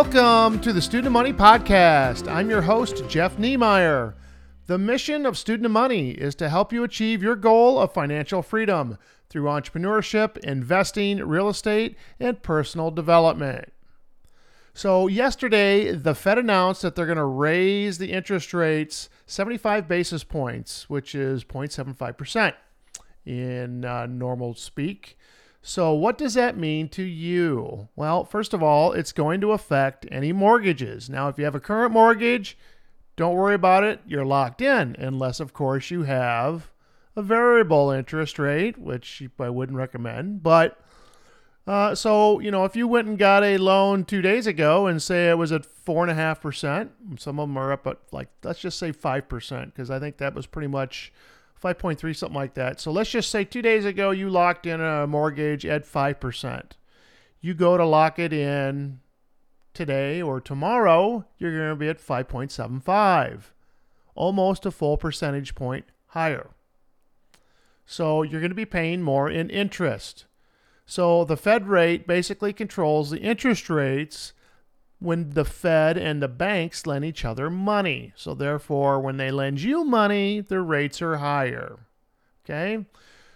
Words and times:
Welcome 0.00 0.60
to 0.60 0.72
the 0.72 0.80
Student 0.80 1.08
of 1.08 1.12
Money 1.12 1.32
Podcast. 1.32 2.32
I'm 2.32 2.48
your 2.48 2.62
host, 2.62 3.02
Jeff 3.08 3.36
Niemeyer. 3.36 4.14
The 4.68 4.78
mission 4.78 5.26
of 5.26 5.36
Student 5.36 5.66
of 5.66 5.72
Money 5.72 6.12
is 6.12 6.36
to 6.36 6.48
help 6.48 6.72
you 6.72 6.84
achieve 6.84 7.20
your 7.20 7.34
goal 7.34 7.80
of 7.80 7.92
financial 7.92 8.40
freedom 8.40 8.96
through 9.28 9.46
entrepreneurship, 9.46 10.36
investing, 10.36 11.18
real 11.26 11.48
estate, 11.48 11.96
and 12.20 12.44
personal 12.44 12.92
development. 12.92 13.72
So, 14.72 15.08
yesterday, 15.08 15.90
the 15.90 16.14
Fed 16.14 16.38
announced 16.38 16.82
that 16.82 16.94
they're 16.94 17.04
going 17.04 17.18
to 17.18 17.24
raise 17.24 17.98
the 17.98 18.12
interest 18.12 18.54
rates 18.54 19.08
75 19.26 19.88
basis 19.88 20.22
points, 20.22 20.88
which 20.88 21.12
is 21.12 21.42
0.75% 21.42 22.54
in 23.26 23.84
uh, 23.84 24.06
normal 24.06 24.54
speak. 24.54 25.18
So, 25.60 25.92
what 25.92 26.16
does 26.16 26.34
that 26.34 26.56
mean 26.56 26.88
to 26.90 27.02
you? 27.02 27.88
Well, 27.96 28.24
first 28.24 28.54
of 28.54 28.62
all, 28.62 28.92
it's 28.92 29.12
going 29.12 29.40
to 29.40 29.52
affect 29.52 30.06
any 30.10 30.32
mortgages. 30.32 31.10
Now, 31.10 31.28
if 31.28 31.38
you 31.38 31.44
have 31.44 31.54
a 31.54 31.60
current 31.60 31.92
mortgage, 31.92 32.56
don't 33.16 33.34
worry 33.34 33.54
about 33.54 33.84
it. 33.84 34.00
You're 34.06 34.24
locked 34.24 34.62
in, 34.62 34.94
unless, 34.98 35.40
of 35.40 35.52
course, 35.52 35.90
you 35.90 36.04
have 36.04 36.70
a 37.16 37.22
variable 37.22 37.90
interest 37.90 38.38
rate, 38.38 38.78
which 38.78 39.22
I 39.40 39.50
wouldn't 39.50 39.76
recommend. 39.76 40.42
But 40.42 40.80
uh, 41.66 41.94
so, 41.94 42.38
you 42.38 42.50
know, 42.50 42.64
if 42.64 42.76
you 42.76 42.86
went 42.88 43.08
and 43.08 43.18
got 43.18 43.42
a 43.42 43.58
loan 43.58 44.04
two 44.04 44.22
days 44.22 44.46
ago 44.46 44.86
and 44.86 45.02
say 45.02 45.28
it 45.28 45.36
was 45.36 45.52
at 45.52 45.66
4.5%, 45.66 46.88
some 47.18 47.38
of 47.40 47.48
them 47.48 47.58
are 47.58 47.72
up 47.72 47.86
at 47.86 47.98
like, 48.12 48.28
let's 48.42 48.60
just 48.60 48.78
say 48.78 48.90
5%, 48.90 49.64
because 49.66 49.90
I 49.90 49.98
think 49.98 50.16
that 50.16 50.34
was 50.34 50.46
pretty 50.46 50.68
much 50.68 51.12
5.3, 51.60 52.16
something 52.16 52.36
like 52.36 52.54
that. 52.54 52.80
So 52.80 52.90
let's 52.90 53.10
just 53.10 53.30
say 53.30 53.44
two 53.44 53.62
days 53.62 53.84
ago 53.84 54.10
you 54.10 54.30
locked 54.30 54.66
in 54.66 54.80
a 54.80 55.06
mortgage 55.06 55.66
at 55.66 55.84
5%. 55.84 56.72
You 57.40 57.54
go 57.54 57.76
to 57.76 57.84
lock 57.84 58.18
it 58.18 58.32
in 58.32 59.00
today 59.74 60.20
or 60.20 60.40
tomorrow, 60.40 61.24
you're 61.38 61.56
going 61.56 61.70
to 61.70 61.76
be 61.76 61.88
at 61.88 62.04
5.75, 62.04 63.42
almost 64.14 64.66
a 64.66 64.70
full 64.70 64.96
percentage 64.96 65.54
point 65.54 65.84
higher. 66.08 66.50
So 67.86 68.22
you're 68.22 68.40
going 68.40 68.50
to 68.50 68.56
be 68.56 68.66
paying 68.66 69.02
more 69.02 69.30
in 69.30 69.48
interest. 69.50 70.26
So 70.84 71.24
the 71.24 71.36
Fed 71.36 71.68
rate 71.68 72.06
basically 72.06 72.52
controls 72.52 73.10
the 73.10 73.20
interest 73.20 73.70
rates 73.70 74.32
when 75.00 75.30
the 75.30 75.44
Fed 75.44 75.96
and 75.96 76.22
the 76.22 76.28
banks 76.28 76.86
lend 76.86 77.04
each 77.04 77.24
other 77.24 77.50
money. 77.50 78.12
So 78.16 78.34
therefore, 78.34 79.00
when 79.00 79.16
they 79.16 79.30
lend 79.30 79.60
you 79.60 79.84
money, 79.84 80.40
the 80.40 80.60
rates 80.60 81.00
are 81.00 81.16
higher. 81.16 81.78
Okay? 82.44 82.84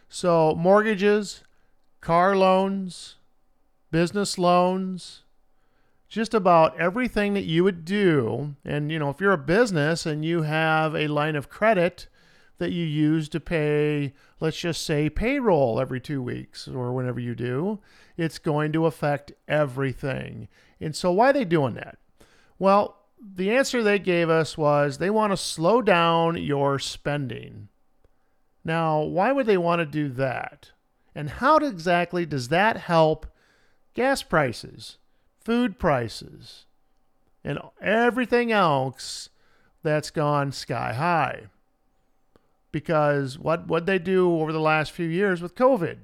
So 0.09 0.55
mortgages, 0.55 1.43
car 2.01 2.37
loans, 2.37 3.17
business 3.91 4.39
loans, 4.39 5.23
just 6.09 6.35
about 6.35 6.79
everything 6.79 7.35
that 7.35 7.45
you 7.45 7.65
would 7.65 7.85
do. 7.85 8.57
And 8.65 8.91
you 8.91 8.99
know, 8.99 9.11
if 9.11 9.21
you're 9.21 9.33
a 9.33 9.39
business 9.39 10.05
and 10.05 10.25
you 10.25 10.43
have 10.43 10.95
a 10.95 11.07
line 11.07 11.37
of 11.37 11.49
credit 11.49 12.09
that 12.59 12.73
you 12.73 12.85
use 12.85 13.29
to 13.31 13.41
pay, 13.41 14.13
let's 14.41 14.59
just 14.59 14.85
say 14.85 15.11
payroll 15.11 15.81
every 15.81 16.01
2 16.01 16.23
weeks 16.23 16.69
or 16.69 16.93
whenever 16.93 17.19
you 17.19 17.35
do, 17.35 17.81
it's 18.17 18.39
going 18.39 18.73
to 18.73 18.87
affect 18.87 19.33
everything. 19.49 20.49
And 20.81 20.95
so, 20.95 21.13
why 21.13 21.31
are 21.31 21.33
they 21.33 21.45
doing 21.45 21.75
that? 21.75 21.99
Well, 22.59 22.99
the 23.21 23.51
answer 23.51 23.83
they 23.83 23.99
gave 23.99 24.29
us 24.29 24.59
was 24.59 24.99
they 24.99 25.11
want 25.11 25.33
to 25.33 25.37
slow 25.37 25.83
down 25.83 26.37
your 26.37 26.79
spending. 26.79 27.69
Now, 28.65 29.01
why 29.01 29.33
would 29.33 29.47
they 29.47 29.59
want 29.59 29.81
to 29.81 29.87
do 29.87 30.09
that? 30.11 30.71
And 31.15 31.29
how 31.29 31.57
exactly 31.57 32.25
does 32.27 32.49
that 32.49 32.77
help 32.77 33.27
gas 33.95 34.23
prices, 34.23 34.99
food 35.45 35.79
prices, 35.79 36.67
and 37.45 37.59
everything 37.81 38.53
else 38.53 39.29
that's 39.83 40.11
gone 40.11 40.53
sky 40.53 40.93
high? 40.93 41.47
Because 42.73 43.39
what 43.39 43.69
what 43.69 43.87
they 43.87 43.99
do 43.99 44.41
over 44.41 44.53
the 44.53 44.61
last 44.61 44.93
few 44.93 45.07
years 45.07 45.41
with 45.41 45.55
COVID? 45.55 45.99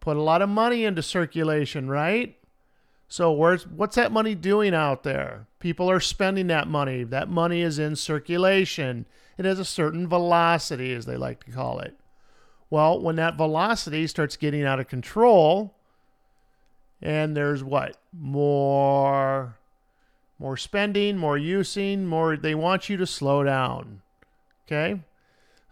Put 0.00 0.16
a 0.16 0.22
lot 0.22 0.40
of 0.40 0.48
money 0.48 0.84
into 0.84 1.02
circulation, 1.02 1.88
right? 1.88 2.36
So 3.08 3.32
where's 3.32 3.66
what's 3.66 3.96
that 3.96 4.12
money 4.12 4.34
doing 4.34 4.74
out 4.74 5.02
there? 5.02 5.46
People 5.58 5.90
are 5.90 6.00
spending 6.00 6.46
that 6.46 6.68
money. 6.68 7.04
That 7.04 7.28
money 7.28 7.60
is 7.60 7.78
in 7.78 7.96
circulation. 7.96 9.06
It 9.36 9.44
has 9.44 9.58
a 9.58 9.64
certain 9.64 10.08
velocity, 10.08 10.94
as 10.94 11.06
they 11.06 11.16
like 11.16 11.44
to 11.44 11.50
call 11.50 11.80
it. 11.80 11.96
Well, 12.70 13.00
when 13.00 13.16
that 13.16 13.36
velocity 13.36 14.06
starts 14.06 14.36
getting 14.36 14.64
out 14.64 14.80
of 14.80 14.88
control, 14.88 15.74
and 17.02 17.36
there's 17.36 17.62
what 17.62 17.96
more 18.12 19.56
more 20.38 20.56
spending, 20.56 21.16
more 21.16 21.38
using, 21.38 22.06
more 22.06 22.36
they 22.36 22.54
want 22.54 22.88
you 22.88 22.96
to 22.96 23.06
slow 23.06 23.42
down. 23.42 24.02
Okay? 24.66 25.00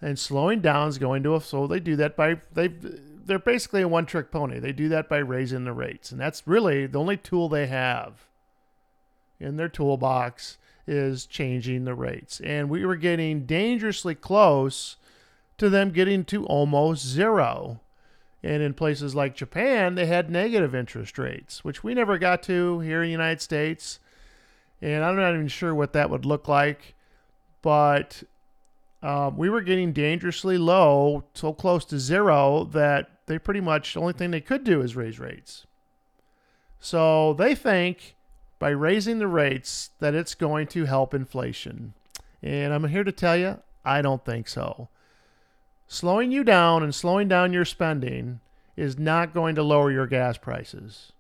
And 0.01 0.19
slowing 0.19 0.61
down 0.61 0.89
is 0.89 0.99
going 0.99 1.23
to 1.23 1.35
a 1.35 1.41
so 1.41 1.67
they 1.67 1.81
do 1.81 1.97
that 1.97 2.17
by 2.17 2.41
they 2.53 2.69
they're 2.69 3.39
basically 3.39 3.83
a 3.83 3.89
one 3.89 4.07
trick 4.07 4.31
pony. 4.31 4.59
They 4.59 4.73
do 4.73 4.89
that 4.91 5.09
by 5.09 5.19
raising 5.19 5.65
the 5.65 5.73
rates. 5.73 6.11
And 6.11 6.21
that's 6.21 6.47
really 6.47 6.87
the 6.87 7.01
only 7.01 7.17
tool 7.17 7.49
they 7.49 7.67
have 7.67 8.27
in 9.41 9.57
their 9.57 9.69
toolbox 9.69 10.59
is 10.87 11.27
changing 11.27 11.85
the 11.85 11.95
rates. 11.95 12.41
And 12.41 12.69
we 12.69 12.85
were 12.85 12.97
getting 12.97 13.47
dangerously 13.47 14.15
close 14.15 14.97
to 15.59 15.71
them 15.71 15.91
getting 15.91 16.25
to 16.27 16.45
almost 16.47 17.05
zero. 17.07 17.81
And 18.43 18.63
in 18.63 18.75
places 18.75 19.15
like 19.15 19.35
Japan, 19.35 19.95
they 19.95 20.07
had 20.07 20.31
negative 20.31 20.75
interest 20.75 21.19
rates, 21.19 21.65
which 21.65 21.83
we 21.83 21.95
never 21.95 22.19
got 22.19 22.43
to 22.45 22.81
here 22.81 23.03
in 23.03 23.09
the 23.09 23.13
United 23.13 23.41
States. 23.41 23.99
And 24.83 25.03
I'm 25.03 25.17
not 25.17 25.33
even 25.33 25.49
sure 25.49 25.75
what 25.75 25.95
that 25.95 26.11
would 26.11 26.27
look 26.27 26.47
like. 26.47 26.95
But 27.63 28.23
um, 29.05 29.37
we 29.37 29.51
were 29.51 29.61
getting 29.61 29.93
dangerously 29.93 30.57
low, 30.57 31.25
so 31.35 31.53
close 31.53 31.85
to 31.85 32.01
zero 32.01 32.65
that 32.73 33.11
they 33.27 33.39
pretty 33.39 33.61
much 33.61 33.93
the 33.93 34.01
only 34.01 34.15
thing 34.15 34.31
they 34.31 34.41
could 34.41 34.65
do 34.65 34.81
is 34.81 34.97
raise 34.97 35.19
rates. 35.19 35.67
So 36.81 37.35
they 37.35 37.55
think 37.55 38.17
by 38.59 38.71
raising 38.71 39.19
the 39.19 39.27
rates 39.27 39.91
that 39.99 40.15
it's 40.15 40.35
going 40.35 40.69
to 40.69 40.87
help 40.87 41.13
inflation. 41.13 41.93
And 42.43 42.73
I'm 42.73 42.89
here 42.89 43.05
to 43.05 43.13
tell 43.13 43.37
you, 43.37 43.59
I 43.85 44.01
don't 44.01 44.25
think 44.25 44.49
so. 44.49 44.89
Slowing 45.87 46.33
you 46.33 46.43
down 46.43 46.83
and 46.83 46.95
slowing 46.95 47.29
down 47.29 47.53
your 47.53 47.67
spending 47.67 48.41
is 48.75 48.99
not 48.99 49.35
going 49.35 49.55
to 49.57 49.63
lower 49.63 49.91
your 49.91 50.07
gas 50.07 50.39
prices. 50.39 51.13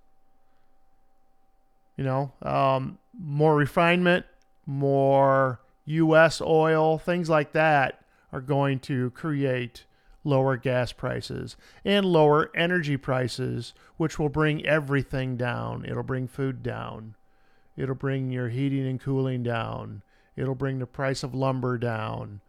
You 1.98 2.04
know, 2.04 2.32
um, 2.40 2.96
more 3.18 3.54
refinement, 3.54 4.24
more 4.64 5.60
U.S. 5.86 6.40
oil, 6.40 6.98
things 6.98 7.28
like 7.28 7.52
that 7.52 8.04
are 8.32 8.40
going 8.40 8.80
to 8.80 9.10
create 9.10 9.84
lower 10.24 10.56
gas 10.56 10.92
prices 10.92 11.56
and 11.84 12.06
lower 12.06 12.50
energy 12.56 12.96
prices, 12.96 13.74
which 13.96 14.18
will 14.18 14.30
bring 14.30 14.64
everything 14.66 15.36
down. 15.36 15.84
It'll 15.84 16.02
bring 16.02 16.26
food 16.26 16.62
down. 16.62 17.14
It'll 17.76 17.94
bring 17.94 18.30
your 18.30 18.48
heating 18.48 18.86
and 18.86 19.00
cooling 19.00 19.42
down. 19.42 20.02
It'll 20.36 20.54
bring 20.54 20.78
the 20.78 20.86
price 20.86 21.22
of 21.22 21.34
lumber 21.34 21.78
down. 21.78 22.40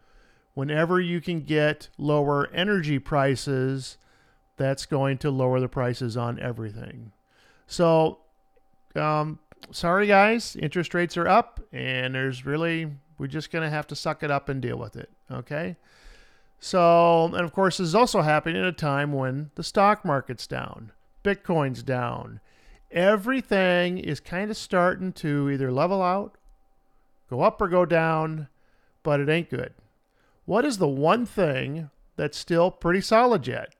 Whenever 0.54 1.00
you 1.00 1.20
can 1.20 1.42
get 1.42 1.90
lower 1.98 2.50
energy 2.54 2.98
prices, 2.98 3.98
that's 4.58 4.86
going 4.86 5.18
to 5.20 5.30
lower 5.30 5.60
the 5.60 5.68
prices 5.68 6.16
on 6.16 6.40
everything. 6.40 7.12
So, 7.68 8.20
um, 8.96 9.40
sorry 9.72 10.08
guys, 10.08 10.56
interest 10.56 10.94
rates 10.94 11.18
are 11.18 11.28
up, 11.28 11.60
and 11.74 12.16
there's 12.16 12.46
really, 12.46 12.92
we're 13.18 13.28
just 13.28 13.52
going 13.52 13.64
to 13.64 13.70
have 13.70 13.88
to 13.88 13.96
suck 13.96 14.24
it 14.24 14.32
up 14.32 14.50
and 14.50 14.62
deal 14.62 14.78
with 14.78 14.96
it. 14.96 15.10
Okay. 15.32 15.78
So, 16.60 17.26
and 17.26 17.42
of 17.42 17.54
course, 17.54 17.78
this 17.78 17.88
is 17.88 17.96
also 17.96 18.22
happening 18.22 18.62
at 18.62 18.68
a 18.68 18.72
time 18.72 19.14
when 19.14 19.52
the 19.56 19.64
stock 19.64 20.04
market's 20.06 20.48
down, 20.48 20.92
Bitcoin's 21.24 21.84
down. 21.84 22.40
Everything 22.92 23.98
is 23.98 24.20
kind 24.20 24.50
of 24.50 24.58
starting 24.58 25.12
to 25.14 25.50
either 25.50 25.72
level 25.72 26.02
out, 26.02 26.38
go 27.30 27.42
up 27.42 27.62
or 27.62 27.68
go 27.68 27.86
down, 27.86 28.48
but 29.04 29.20
it 29.20 29.30
ain't 29.30 29.50
good. 29.50 29.74
What 30.46 30.66
is 30.66 30.78
the 30.78 30.88
one 30.88 31.26
thing 31.26 31.90
that's 32.16 32.38
still 32.38 32.72
pretty 32.72 33.02
solid 33.02 33.48
yet? 33.48 33.76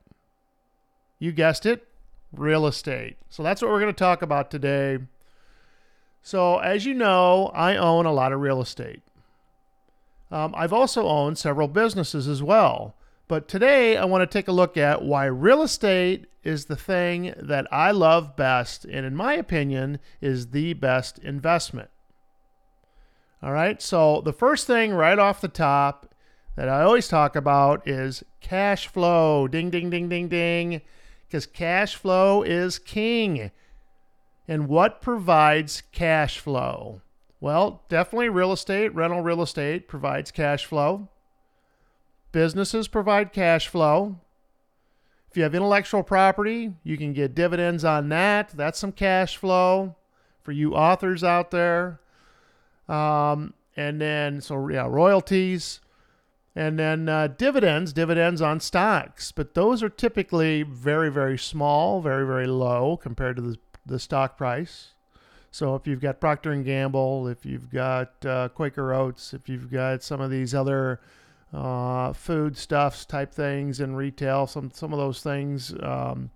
You 1.18 1.32
guessed 1.32 1.64
it, 1.64 1.86
real 2.32 2.66
estate. 2.66 3.16
So 3.30 3.42
that's 3.42 3.62
what 3.62 3.70
we're 3.70 3.80
going 3.80 3.92
to 3.92 3.98
talk 3.98 4.22
about 4.22 4.50
today. 4.50 4.98
So, 6.22 6.58
as 6.58 6.84
you 6.84 6.92
know, 6.92 7.52
I 7.54 7.76
own 7.76 8.04
a 8.04 8.12
lot 8.12 8.32
of 8.32 8.40
real 8.40 8.60
estate. 8.60 9.02
Um, 10.30 10.54
I've 10.56 10.72
also 10.72 11.06
owned 11.06 11.38
several 11.38 11.68
businesses 11.68 12.26
as 12.28 12.42
well. 12.42 12.96
But 13.28 13.48
today 13.48 13.96
I 13.96 14.04
want 14.04 14.22
to 14.22 14.38
take 14.38 14.48
a 14.48 14.52
look 14.52 14.76
at 14.76 15.02
why 15.02 15.26
real 15.26 15.62
estate 15.62 16.26
is 16.44 16.66
the 16.66 16.76
thing 16.76 17.34
that 17.36 17.66
I 17.72 17.90
love 17.90 18.36
best, 18.36 18.84
and 18.84 19.04
in 19.04 19.16
my 19.16 19.34
opinion, 19.34 19.98
is 20.20 20.50
the 20.50 20.74
best 20.74 21.18
investment. 21.18 21.90
All 23.42 23.52
right, 23.52 23.82
so 23.82 24.20
the 24.20 24.32
first 24.32 24.66
thing 24.66 24.92
right 24.92 25.18
off 25.18 25.40
the 25.40 25.48
top 25.48 26.14
that 26.56 26.68
I 26.68 26.82
always 26.82 27.08
talk 27.08 27.36
about 27.36 27.86
is 27.86 28.24
cash 28.40 28.86
flow. 28.86 29.46
Ding, 29.46 29.70
ding, 29.70 29.90
ding, 29.90 30.08
ding, 30.08 30.28
ding. 30.28 30.80
Because 31.26 31.46
cash 31.46 31.94
flow 31.96 32.42
is 32.42 32.78
king. 32.78 33.50
And 34.48 34.68
what 34.68 35.02
provides 35.02 35.82
cash 35.92 36.38
flow? 36.38 37.02
Well, 37.40 37.82
definitely 37.88 38.30
real 38.30 38.52
estate, 38.52 38.94
rental 38.94 39.20
real 39.20 39.42
estate 39.42 39.88
provides 39.88 40.30
cash 40.30 40.64
flow. 40.64 41.08
Businesses 42.32 42.88
provide 42.88 43.32
cash 43.32 43.68
flow. 43.68 44.16
If 45.30 45.36
you 45.36 45.42
have 45.42 45.54
intellectual 45.54 46.02
property, 46.02 46.72
you 46.82 46.96
can 46.96 47.12
get 47.12 47.34
dividends 47.34 47.84
on 47.84 48.08
that. 48.08 48.50
That's 48.50 48.78
some 48.78 48.92
cash 48.92 49.36
flow 49.36 49.94
for 50.42 50.52
you 50.52 50.74
authors 50.74 51.22
out 51.22 51.50
there. 51.50 52.00
Um, 52.88 53.52
and 53.76 54.00
then, 54.00 54.40
so 54.40 54.68
yeah, 54.68 54.86
royalties. 54.88 55.80
And 56.54 56.78
then 56.78 57.08
uh, 57.08 57.26
dividends, 57.26 57.92
dividends 57.92 58.40
on 58.40 58.60
stocks. 58.60 59.30
But 59.30 59.52
those 59.52 59.82
are 59.82 59.90
typically 59.90 60.62
very, 60.62 61.10
very 61.10 61.36
small, 61.36 62.00
very, 62.00 62.26
very 62.26 62.46
low 62.46 62.96
compared 62.96 63.36
to 63.36 63.42
the, 63.42 63.58
the 63.84 63.98
stock 63.98 64.38
price. 64.38 64.92
So 65.56 65.74
if 65.74 65.86
you've 65.86 66.02
got 66.02 66.20
Procter 66.20 66.52
and 66.52 66.66
Gamble, 66.66 67.28
if 67.28 67.46
you've 67.46 67.70
got 67.70 68.12
uh, 68.26 68.50
Quaker 68.50 68.92
Oats, 68.92 69.32
if 69.32 69.48
you've 69.48 69.70
got 69.70 70.02
some 70.02 70.20
of 70.20 70.30
these 70.30 70.54
other 70.54 71.00
uh, 71.50 72.12
food 72.12 72.58
stuffs 72.58 73.06
type 73.06 73.32
things 73.32 73.80
in 73.80 73.96
retail, 73.96 74.46
some 74.46 74.70
some 74.74 74.92
of 74.92 74.98
those 74.98 75.22
things, 75.22 75.72
um, 75.82 76.28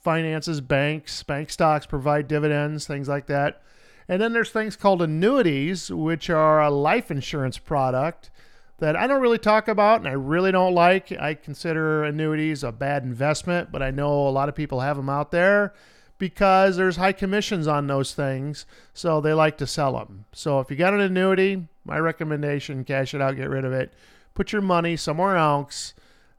finances, 0.00 0.62
banks, 0.62 1.22
bank 1.24 1.50
stocks 1.50 1.84
provide 1.84 2.26
dividends, 2.26 2.86
things 2.86 3.06
like 3.06 3.26
that. 3.26 3.60
And 4.08 4.22
then 4.22 4.32
there's 4.32 4.50
things 4.50 4.76
called 4.76 5.02
annuities, 5.02 5.90
which 5.90 6.30
are 6.30 6.62
a 6.62 6.70
life 6.70 7.10
insurance 7.10 7.58
product 7.58 8.30
that 8.78 8.96
I 8.96 9.06
don't 9.06 9.20
really 9.20 9.36
talk 9.36 9.68
about 9.68 10.00
and 10.00 10.08
I 10.08 10.12
really 10.12 10.52
don't 10.52 10.74
like. 10.74 11.12
I 11.12 11.34
consider 11.34 12.02
annuities 12.04 12.64
a 12.64 12.72
bad 12.72 13.02
investment, 13.02 13.70
but 13.70 13.82
I 13.82 13.90
know 13.90 14.26
a 14.26 14.30
lot 14.30 14.48
of 14.48 14.54
people 14.54 14.80
have 14.80 14.96
them 14.96 15.10
out 15.10 15.32
there 15.32 15.74
because 16.18 16.76
there's 16.76 16.96
high 16.96 17.12
commissions 17.12 17.66
on 17.66 17.86
those 17.86 18.14
things, 18.14 18.66
so 18.94 19.20
they 19.20 19.32
like 19.32 19.58
to 19.58 19.66
sell 19.66 19.92
them. 19.98 20.24
So 20.32 20.60
if 20.60 20.70
you 20.70 20.76
got 20.76 20.94
an 20.94 21.00
annuity, 21.00 21.68
my 21.84 21.98
recommendation, 21.98 22.84
cash 22.84 23.14
it 23.14 23.20
out, 23.20 23.36
get 23.36 23.50
rid 23.50 23.64
of 23.64 23.72
it. 23.72 23.92
Put 24.34 24.52
your 24.52 24.62
money 24.62 24.96
somewhere 24.96 25.36
else 25.36 25.94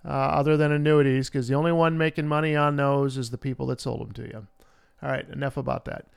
uh, 0.05 0.09
other 0.09 0.57
than 0.57 0.71
annuities 0.71 1.29
because 1.29 1.47
the 1.47 1.55
only 1.55 1.71
one 1.71 1.97
making 1.97 2.27
money 2.27 2.55
on 2.55 2.75
those 2.75 3.17
is 3.17 3.29
the 3.29 3.37
people 3.37 3.67
that 3.67 3.81
sold 3.81 4.01
them 4.01 4.11
to 4.13 4.23
you. 4.23 4.47
All 5.01 5.09
right, 5.09 5.27
enough 5.29 5.57
about 5.57 5.85
that. 5.85 6.07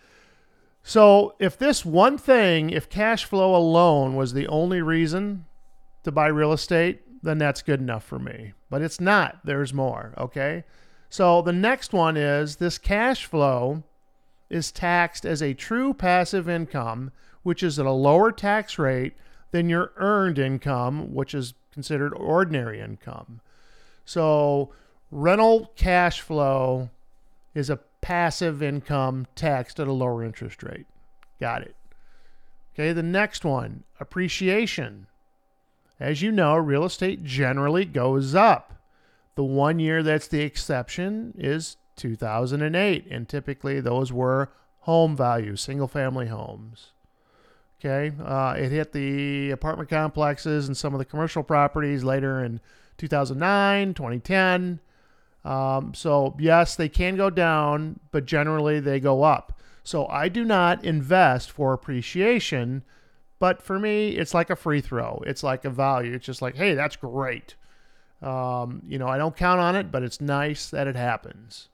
So 0.83 1.35
if 1.39 1.59
this 1.59 1.85
one 1.85 2.17
thing, 2.17 2.71
if 2.71 2.89
cash 2.89 3.25
flow 3.25 3.55
alone 3.55 4.17
was 4.17 4.33
the 4.33 4.49
only 4.49 4.81
reason 4.81 5.45
to 6.05 6.13
buy 6.13 6.29
real 6.29 6.53
estate, 6.53 7.03
then 7.23 7.39
that's 7.39 7.63
good 7.63 7.81
enough 7.81 8.05
for 8.05 8.19
me. 8.19 8.53
But 8.71 8.81
it's 8.83 9.01
not. 9.01 9.41
There's 9.45 9.75
more, 9.75 10.15
okay? 10.17 10.65
So 11.11 11.43
the 11.43 11.53
next 11.53 11.93
one 11.93 12.17
is 12.17 12.57
this 12.57 12.79
cash 12.79 13.27
flow 13.27 13.83
is 14.49 14.71
taxed 14.71 15.27
as 15.27 15.43
a 15.43 15.55
true 15.55 15.93
passive 15.93 16.49
income, 16.49 17.11
which 17.43 17.62
is 17.62 17.79
at 17.79 17.87
a 17.87 17.91
lower 17.91 18.31
tax 18.31 18.79
rate 18.79 19.15
than 19.51 19.69
your 19.69 19.93
earned 19.97 20.39
income, 20.39 21.12
which 21.12 21.35
is 21.35 21.55
considered 21.73 22.15
ordinary 22.15 22.81
income. 22.81 23.41
So 24.05 24.73
rental 25.11 25.73
cash 25.77 26.21
flow 26.21 26.91
is 27.55 27.71
a 27.71 27.81
passive 28.01 28.63
income 28.63 29.27
taxed 29.35 29.81
at 29.81 29.89
a 29.89 29.93
lower 29.93 30.25
interest 30.25 30.63
rate. 30.63 30.87
Got 31.41 31.63
it. 31.63 31.75
Okay, 32.75 32.93
the 32.93 33.03
next 33.03 33.45
one, 33.45 33.83
appreciation. 33.99 35.06
As 35.99 36.23
you 36.23 36.31
know, 36.31 36.55
real 36.56 36.85
estate 36.85 37.25
generally 37.25 37.85
goes 37.85 38.35
up. 38.35 38.80
The 39.41 39.45
one 39.45 39.79
year 39.79 40.03
that's 40.03 40.29
the 40.29 40.43
exception 40.43 41.33
is 41.39 41.79
2008, 41.97 43.07
and 43.11 43.27
typically 43.27 43.81
those 43.81 44.13
were 44.13 44.51
home 44.81 45.17
values, 45.17 45.63
single 45.63 45.89
family 45.89 46.27
homes. 46.27 46.93
Okay, 47.79 48.15
uh, 48.23 48.55
it 48.59 48.71
hit 48.71 48.93
the 48.93 49.51
apartment 49.51 49.89
complexes 49.89 50.67
and 50.67 50.77
some 50.77 50.93
of 50.93 50.99
the 50.99 51.07
commercial 51.07 51.43
properties 51.43 52.05
later 52.05 52.45
in 52.45 52.61
2009, 52.99 53.95
2010. 53.95 54.79
Um, 55.43 55.95
so, 55.95 56.37
yes, 56.39 56.77
they 56.77 56.91
can 56.91 57.17
go 57.17 57.31
down, 57.31 57.99
but 58.11 58.27
generally 58.27 58.79
they 58.79 59.01
go 59.01 59.23
up. 59.23 59.59
So, 59.83 60.07
I 60.09 60.29
do 60.29 60.45
not 60.45 60.85
invest 60.85 61.51
for 61.51 61.73
appreciation, 61.73 62.83
but 63.39 63.63
for 63.63 63.79
me, 63.79 64.11
it's 64.11 64.35
like 64.35 64.51
a 64.51 64.55
free 64.55 64.83
throw. 64.83 65.23
It's 65.27 65.43
like 65.43 65.65
a 65.65 65.71
value. 65.71 66.13
It's 66.13 66.27
just 66.27 66.43
like, 66.43 66.57
hey, 66.57 66.75
that's 66.75 66.97
great. 66.97 67.55
Um, 68.22 68.82
you 68.87 68.99
know, 68.99 69.08
I 69.08 69.19
don't 69.19 69.37
count 69.37 69.61
on 69.61 69.76
it, 69.76 69.90
but 69.90 70.02
it's 70.02 70.20
nice 70.20 70.69
that 70.70 70.87
it 70.87 70.96
happens. 70.96 71.69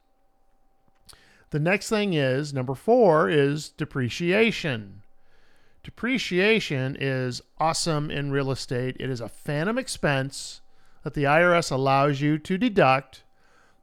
The 1.51 1.59
next 1.59 1.89
thing 1.89 2.15
is 2.15 2.53
number 2.53 2.75
four 2.75 3.29
is 3.29 3.69
depreciation. 3.69 5.03
Depreciation 5.83 6.97
is 6.99 7.41
awesome 7.59 8.11
in 8.11 8.33
real 8.33 8.51
estate. 8.51 8.97
It 8.99 9.09
is 9.09 9.21
a 9.21 9.29
phantom 9.29 9.79
expense 9.79 10.61
that 11.05 11.15
the 11.15 11.25
IRS 11.25 11.71
allows 11.71 12.21
you 12.21 12.39
to 12.39 12.59
deduct 12.59 13.23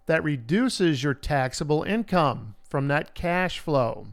that 0.05 0.23
reduces 0.23 1.03
your 1.03 1.13
taxable 1.13 1.83
income 1.83 2.55
from 2.67 2.89
that 2.89 3.15
cash 3.15 3.59
flow. 3.59 4.07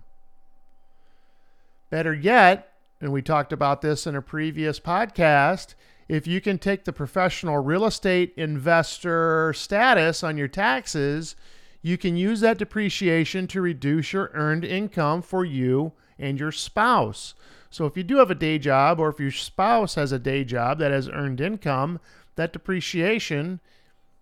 Better 1.91 2.15
yet, 2.15 2.73
and 3.01 3.13
we 3.13 3.23
talked 3.23 3.53
about 3.53 3.83
this 3.83 4.07
in 4.07 4.15
a 4.15 4.23
previous 4.23 4.79
podcast, 4.79 5.75
if 6.11 6.27
you 6.27 6.41
can 6.41 6.59
take 6.59 6.85
the 6.85 6.93
professional 6.93 7.59
real 7.59 7.85
estate 7.85 8.35
investor 8.37 9.53
status 9.53 10.25
on 10.25 10.37
your 10.37 10.49
taxes, 10.49 11.37
you 11.83 11.97
can 11.97 12.17
use 12.17 12.41
that 12.41 12.59
depreciation 12.59 13.47
to 13.47 13.61
reduce 13.61 14.13
your 14.13 14.33
earned 14.35 14.65
income 14.65 15.23
for 15.23 15.45
you 15.45 15.93
and 16.19 16.41
your 16.41 16.51
spouse. 16.51 17.35
So 17.71 17.87
if 17.87 17.97
you 17.97 18.03
do 18.03 18.17
have 18.17 18.31
a 18.31 18.35
day 18.35 18.59
job 18.59 18.99
or 18.99 19.09
if 19.11 19.21
your 19.21 19.31
spouse 19.31 19.95
has 19.95 20.11
a 20.11 20.19
day 20.19 20.43
job 20.43 20.81
that 20.81 20.91
has 20.91 21.09
earned 21.09 21.41
income, 21.41 22.01
that 22.35 22.53
depreciation 22.53 23.61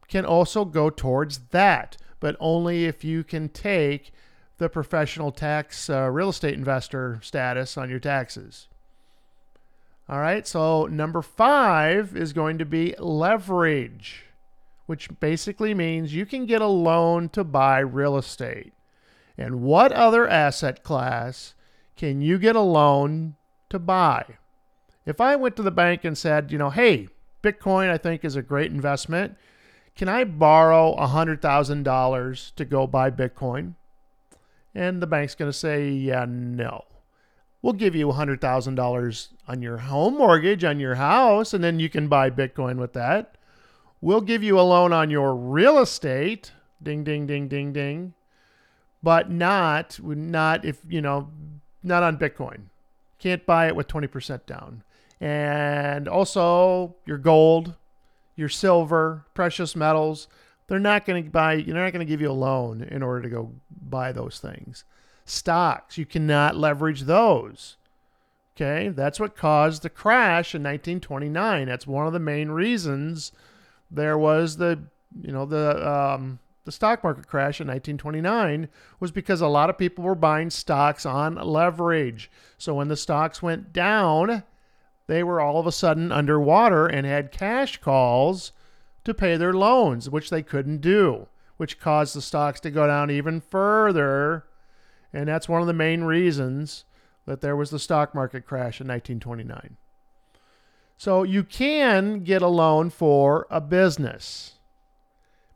can 0.08 0.26
also 0.26 0.66
go 0.66 0.90
towards 0.90 1.38
that, 1.52 1.96
but 2.20 2.36
only 2.38 2.84
if 2.84 3.02
you 3.02 3.24
can 3.24 3.48
take 3.48 4.12
the 4.58 4.68
professional 4.68 5.32
tax 5.32 5.88
uh, 5.88 6.10
real 6.10 6.28
estate 6.28 6.52
investor 6.52 7.18
status 7.22 7.78
on 7.78 7.88
your 7.88 7.98
taxes. 7.98 8.68
All 10.10 10.20
right, 10.20 10.46
so 10.46 10.86
number 10.86 11.20
five 11.20 12.16
is 12.16 12.32
going 12.32 12.56
to 12.56 12.64
be 12.64 12.94
leverage, 12.98 14.24
which 14.86 15.10
basically 15.20 15.74
means 15.74 16.14
you 16.14 16.24
can 16.24 16.46
get 16.46 16.62
a 16.62 16.66
loan 16.66 17.28
to 17.30 17.44
buy 17.44 17.80
real 17.80 18.16
estate. 18.16 18.72
And 19.36 19.60
what 19.60 19.92
other 19.92 20.26
asset 20.26 20.82
class 20.82 21.52
can 21.94 22.22
you 22.22 22.38
get 22.38 22.56
a 22.56 22.60
loan 22.60 23.36
to 23.68 23.78
buy? 23.78 24.24
If 25.04 25.20
I 25.20 25.36
went 25.36 25.56
to 25.56 25.62
the 25.62 25.70
bank 25.70 26.04
and 26.04 26.16
said, 26.16 26.50
you 26.50 26.56
know, 26.56 26.70
hey, 26.70 27.08
Bitcoin 27.42 27.90
I 27.90 27.98
think 27.98 28.24
is 28.24 28.34
a 28.34 28.40
great 28.40 28.72
investment, 28.72 29.36
can 29.94 30.08
I 30.08 30.24
borrow 30.24 30.96
$100,000 30.96 32.54
to 32.54 32.64
go 32.64 32.86
buy 32.86 33.10
Bitcoin? 33.10 33.74
And 34.74 35.02
the 35.02 35.06
bank's 35.06 35.34
going 35.34 35.50
to 35.50 35.56
say, 35.56 35.90
yeah, 35.90 36.24
no 36.26 36.84
we'll 37.62 37.72
give 37.72 37.94
you 37.94 38.08
$100,000 38.08 39.28
on 39.46 39.62
your 39.62 39.78
home 39.78 40.18
mortgage 40.18 40.64
on 40.64 40.80
your 40.80 40.96
house, 40.96 41.52
and 41.54 41.62
then 41.62 41.80
you 41.80 41.88
can 41.88 42.08
buy 42.08 42.30
Bitcoin 42.30 42.76
with 42.76 42.92
that. 42.92 43.36
We'll 44.00 44.20
give 44.20 44.42
you 44.42 44.58
a 44.58 44.62
loan 44.62 44.92
on 44.92 45.10
your 45.10 45.34
real 45.34 45.78
estate, 45.78 46.52
ding, 46.82 47.02
ding, 47.02 47.26
ding, 47.26 47.48
ding, 47.48 47.72
ding, 47.72 48.14
but 49.02 49.30
not, 49.30 49.98
not 50.02 50.64
if, 50.64 50.78
you 50.88 51.00
know, 51.00 51.30
not 51.82 52.02
on 52.02 52.16
Bitcoin. 52.16 52.66
Can't 53.18 53.44
buy 53.44 53.66
it 53.66 53.74
with 53.74 53.88
20% 53.88 54.46
down. 54.46 54.84
And 55.20 56.06
also 56.06 56.94
your 57.06 57.18
gold, 57.18 57.74
your 58.36 58.48
silver, 58.48 59.26
precious 59.34 59.74
metals, 59.74 60.28
they're 60.68 60.78
not 60.78 61.04
going 61.04 61.24
to 61.24 61.30
buy, 61.30 61.56
they're 61.56 61.74
not 61.74 61.92
going 61.92 62.06
to 62.06 62.10
give 62.10 62.20
you 62.20 62.30
a 62.30 62.32
loan 62.32 62.82
in 62.82 63.02
order 63.02 63.22
to 63.22 63.28
go 63.28 63.52
buy 63.70 64.12
those 64.12 64.38
things 64.38 64.84
stocks. 65.28 65.98
You 65.98 66.06
cannot 66.06 66.56
leverage 66.56 67.02
those. 67.02 67.76
Okay, 68.56 68.88
that's 68.88 69.20
what 69.20 69.36
caused 69.36 69.82
the 69.82 69.90
crash 69.90 70.54
in 70.54 70.62
1929. 70.62 71.68
That's 71.68 71.86
one 71.86 72.06
of 72.06 72.12
the 72.12 72.18
main 72.18 72.50
reasons 72.50 73.30
there 73.90 74.18
was 74.18 74.56
the, 74.56 74.80
you 75.22 75.32
know, 75.32 75.46
the 75.46 75.88
um, 75.88 76.40
the 76.64 76.72
stock 76.72 77.02
market 77.02 77.26
crash 77.26 77.60
in 77.60 77.66
1929 77.66 78.68
was 79.00 79.10
because 79.10 79.40
a 79.40 79.48
lot 79.48 79.70
of 79.70 79.78
people 79.78 80.04
were 80.04 80.14
buying 80.14 80.50
stocks 80.50 81.06
on 81.06 81.36
leverage. 81.36 82.30
So 82.58 82.74
when 82.74 82.88
the 82.88 82.96
stocks 82.96 83.40
went 83.40 83.72
down, 83.72 84.42
they 85.06 85.22
were 85.22 85.40
all 85.40 85.58
of 85.58 85.66
a 85.66 85.72
sudden 85.72 86.12
underwater 86.12 86.86
and 86.86 87.06
had 87.06 87.32
cash 87.32 87.78
calls 87.78 88.52
to 89.04 89.14
pay 89.14 89.38
their 89.38 89.54
loans, 89.54 90.10
which 90.10 90.28
they 90.28 90.42
couldn't 90.42 90.82
do, 90.82 91.28
which 91.56 91.80
caused 91.80 92.14
the 92.14 92.20
stocks 92.20 92.60
to 92.60 92.70
go 92.70 92.86
down 92.86 93.10
even 93.10 93.40
further 93.40 94.44
and 95.12 95.28
that's 95.28 95.48
one 95.48 95.60
of 95.60 95.66
the 95.66 95.72
main 95.72 96.02
reasons 96.02 96.84
that 97.26 97.40
there 97.40 97.56
was 97.56 97.70
the 97.70 97.78
stock 97.78 98.14
market 98.14 98.46
crash 98.46 98.80
in 98.80 98.86
1929. 98.88 99.76
So 100.96 101.22
you 101.22 101.44
can 101.44 102.24
get 102.24 102.42
a 102.42 102.48
loan 102.48 102.90
for 102.90 103.46
a 103.50 103.60
business 103.60 104.54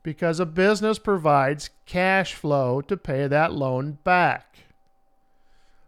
because 0.03 0.39
a 0.39 0.45
business 0.45 0.99
provides 0.99 1.69
cash 1.85 2.33
flow 2.33 2.81
to 2.81 2.95
pay 2.97 3.27
that 3.27 3.53
loan 3.53 3.97
back. 4.03 4.57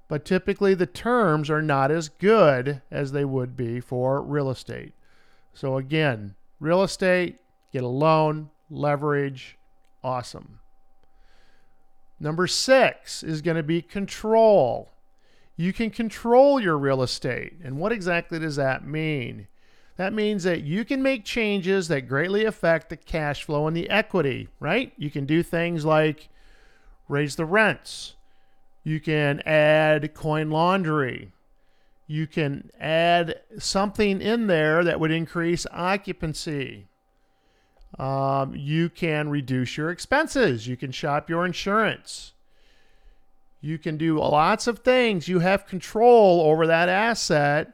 but 0.07 0.23
typically 0.25 0.73
the 0.75 0.85
terms 0.85 1.49
are 1.49 1.61
not 1.61 1.91
as 1.91 2.09
good 2.09 2.81
as 2.91 3.11
they 3.11 3.25
would 3.25 3.57
be 3.57 3.79
for 3.79 4.21
real 4.21 4.49
estate. 4.49 4.93
So, 5.53 5.77
again, 5.77 6.35
real 6.59 6.83
estate, 6.83 7.37
get 7.71 7.83
a 7.83 7.87
loan, 7.87 8.49
leverage, 8.69 9.57
awesome. 10.03 10.59
Number 12.19 12.47
six 12.47 13.23
is 13.23 13.41
going 13.41 13.57
to 13.57 13.63
be 13.63 13.81
control. 13.81 14.91
You 15.57 15.73
can 15.73 15.89
control 15.89 16.59
your 16.59 16.77
real 16.77 17.01
estate. 17.01 17.53
And 17.63 17.77
what 17.77 17.91
exactly 17.91 18.39
does 18.39 18.55
that 18.55 18.85
mean? 18.85 19.47
That 19.97 20.13
means 20.13 20.43
that 20.43 20.63
you 20.63 20.83
can 20.83 21.01
make 21.01 21.23
changes 21.23 21.87
that 21.87 22.07
greatly 22.07 22.43
affect 22.43 22.89
the 22.89 22.97
cash 22.97 23.43
flow 23.43 23.67
and 23.67 23.75
the 23.75 23.89
equity, 23.89 24.49
right? 24.59 24.91
You 24.97 25.09
can 25.09 25.25
do 25.25 25.41
things 25.41 25.85
like 25.85 26.29
raise 27.07 27.35
the 27.37 27.45
rents. 27.45 28.15
You 28.83 28.99
can 28.99 29.41
add 29.41 30.13
coin 30.13 30.49
laundry. 30.49 31.31
You 32.07 32.27
can 32.27 32.69
add 32.79 33.41
something 33.57 34.21
in 34.21 34.47
there 34.47 34.83
that 34.83 34.99
would 34.99 35.11
increase 35.11 35.65
occupancy. 35.71 36.87
Um, 37.97 38.53
you 38.55 38.89
can 38.89 39.29
reduce 39.29 39.77
your 39.77 39.89
expenses. 39.89 40.67
You 40.67 40.75
can 40.75 40.91
shop 40.91 41.29
your 41.29 41.45
insurance. 41.45 42.33
You 43.61 43.77
can 43.77 43.97
do 43.97 44.19
lots 44.19 44.67
of 44.67 44.79
things. 44.79 45.27
You 45.27 45.39
have 45.39 45.65
control 45.65 46.41
over 46.41 46.67
that 46.67 46.89
asset 46.89 47.73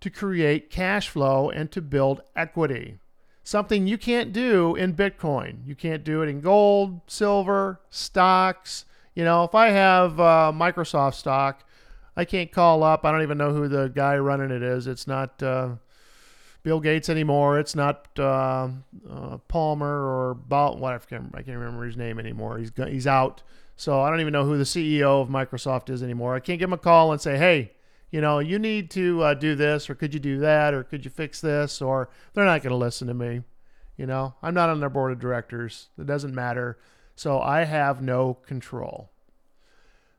to 0.00 0.10
create 0.10 0.70
cash 0.70 1.08
flow 1.08 1.50
and 1.50 1.70
to 1.72 1.80
build 1.80 2.22
equity. 2.34 2.98
Something 3.44 3.86
you 3.86 3.98
can't 3.98 4.32
do 4.32 4.74
in 4.74 4.94
Bitcoin. 4.94 5.66
You 5.66 5.74
can't 5.74 6.04
do 6.04 6.22
it 6.22 6.28
in 6.28 6.40
gold, 6.40 7.00
silver, 7.06 7.80
stocks. 7.88 8.84
You 9.14 9.24
know, 9.24 9.44
if 9.44 9.54
I 9.54 9.68
have 9.68 10.20
uh, 10.20 10.52
Microsoft 10.54 11.14
stock, 11.14 11.64
I 12.16 12.24
can't 12.24 12.52
call 12.52 12.82
up. 12.82 13.04
I 13.04 13.12
don't 13.12 13.22
even 13.22 13.38
know 13.38 13.52
who 13.52 13.68
the 13.68 13.88
guy 13.88 14.18
running 14.18 14.50
it 14.50 14.62
is. 14.62 14.86
It's 14.86 15.06
not 15.06 15.42
uh, 15.42 15.76
Bill 16.68 16.80
Gates 16.80 17.08
anymore. 17.08 17.58
It's 17.58 17.74
not 17.74 18.10
uh, 18.18 18.68
uh 19.10 19.38
Palmer 19.48 19.86
or 19.86 20.34
Bal- 20.34 20.76
what 20.76 20.92
I 20.92 20.98
can't, 20.98 21.30
I 21.32 21.40
can't 21.40 21.56
remember 21.56 21.86
his 21.86 21.96
name 21.96 22.18
anymore. 22.18 22.58
He's 22.58 22.70
he's 22.76 23.06
out. 23.06 23.42
So 23.76 24.02
I 24.02 24.10
don't 24.10 24.20
even 24.20 24.34
know 24.34 24.44
who 24.44 24.58
the 24.58 24.64
CEO 24.64 25.22
of 25.22 25.28
Microsoft 25.28 25.88
is 25.88 26.02
anymore. 26.02 26.34
I 26.34 26.40
can't 26.40 26.58
give 26.58 26.68
him 26.68 26.74
a 26.74 26.78
call 26.78 27.10
and 27.10 27.22
say, 27.22 27.38
hey, 27.38 27.72
you 28.10 28.20
know, 28.20 28.38
you 28.38 28.58
need 28.58 28.90
to 28.90 29.22
uh, 29.22 29.32
do 29.32 29.54
this, 29.54 29.88
or 29.88 29.94
could 29.94 30.12
you 30.12 30.20
do 30.20 30.40
that, 30.40 30.74
or 30.74 30.84
could 30.84 31.06
you 31.06 31.10
fix 31.10 31.40
this, 31.40 31.80
or 31.80 32.10
they're 32.34 32.44
not 32.44 32.62
going 32.62 32.72
to 32.72 32.76
listen 32.76 33.08
to 33.08 33.14
me. 33.14 33.44
You 33.96 34.04
know, 34.04 34.34
I'm 34.42 34.52
not 34.52 34.68
on 34.68 34.80
their 34.80 34.90
board 34.90 35.12
of 35.12 35.18
directors. 35.18 35.88
It 35.98 36.04
doesn't 36.04 36.34
matter. 36.34 36.76
So 37.16 37.40
I 37.40 37.64
have 37.64 38.02
no 38.02 38.34
control. 38.34 39.08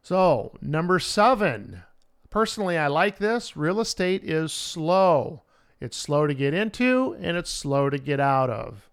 So, 0.01 0.57
number 0.63 0.97
seven. 0.97 1.83
Personally, 2.31 2.75
I 2.75 2.87
like 2.87 3.19
this. 3.19 3.55
Real 3.55 3.79
estate 3.79 4.23
is 4.23 4.51
slow. 4.51 5.43
It's 5.81 5.97
slow 5.97 6.27
to 6.27 6.33
get 6.33 6.53
into 6.53 7.15
and 7.21 7.37
it's 7.37 7.49
slow 7.49 7.89
to 7.89 7.97
get 7.97 8.19
out 8.19 8.49
of. 8.49 8.89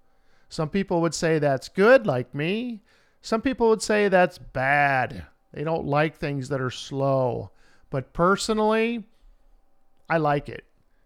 Some 0.49 0.69
people 0.69 1.01
would 1.01 1.15
say 1.15 1.39
that's 1.39 1.69
good, 1.69 2.07
like 2.07 2.35
me. 2.35 2.83
Some 3.21 3.43
people 3.43 3.69
would 3.69 3.83
say 3.83 4.09
that's 4.09 4.39
bad. 4.39 5.27
They 5.53 5.65
don't 5.65 5.87
like 5.87 6.17
things 6.17 6.49
that 6.51 6.61
are 6.61 6.71
slow. 6.71 7.51
But 7.91 8.13
personally, 8.13 9.05
I 10.09 10.19
like 10.19 10.49
it. 10.49 10.65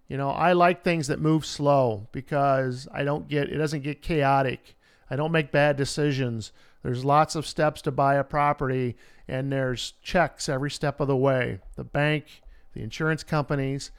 You 0.08 0.16
know, 0.16 0.30
I 0.30 0.52
like 0.52 0.82
things 0.82 1.06
that 1.06 1.20
move 1.20 1.46
slow 1.46 2.08
because 2.12 2.88
I 2.92 3.04
don't 3.04 3.28
get 3.28 3.48
it 3.48 3.58
doesn't 3.58 3.82
get 3.82 4.02
chaotic. 4.02 4.76
I 5.08 5.16
don't 5.16 5.32
make 5.32 5.52
bad 5.52 5.76
decisions. 5.76 6.52
There's 6.82 7.04
lots 7.04 7.34
of 7.34 7.46
steps 7.46 7.80
to 7.82 7.90
buy 7.90 8.16
a 8.16 8.24
property 8.24 8.96
and 9.28 9.52
there's 9.52 9.94
checks 10.02 10.48
every 10.48 10.70
step 10.70 11.00
of 11.00 11.06
the 11.06 11.16
way. 11.16 11.60
The 11.76 11.84
bank, 11.84 12.42
the 12.74 12.82
insurance 12.82 13.22
companies, 13.22 13.92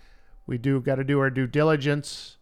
we 0.45 0.57
do 0.57 0.79
got 0.81 0.95
to 0.95 1.03
do 1.03 1.19
our 1.19 1.29
due 1.29 1.48
diligence. 1.48 2.38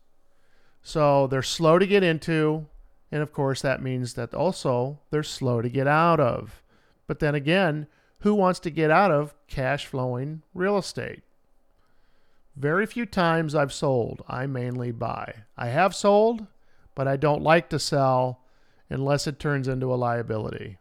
So 0.81 1.27
they're 1.27 1.41
slow 1.41 1.77
to 1.77 1.85
get 1.85 2.03
into, 2.03 2.67
and 3.11 3.21
of 3.21 3.33
course 3.33 3.61
that 3.61 3.81
means 3.81 4.13
that 4.13 4.33
also 4.33 4.99
they're 5.11 5.23
slow 5.23 5.61
to 5.61 5.69
get 5.69 5.87
out 5.87 6.19
of. 6.19 6.63
But 7.07 7.19
then 7.19 7.35
again, 7.35 7.87
who 8.19 8.33
wants 8.33 8.59
to 8.61 8.69
get 8.69 8.91
out 8.91 9.11
of 9.11 9.33
cash 9.47 9.85
flowing 9.85 10.41
real 10.53 10.77
estate? 10.77 11.23
Very 12.55 12.85
few 12.85 13.05
times 13.05 13.55
I've 13.55 13.71
sold. 13.71 14.23
I 14.27 14.45
mainly 14.45 14.91
buy. 14.91 15.43
I 15.57 15.67
have 15.67 15.95
sold, 15.95 16.47
but 16.93 17.07
I 17.07 17.15
don't 17.15 17.41
like 17.41 17.69
to 17.69 17.79
sell 17.79 18.41
unless 18.89 19.27
it 19.27 19.39
turns 19.39 19.67
into 19.67 19.93
a 19.93 19.95
liability. 19.95 20.77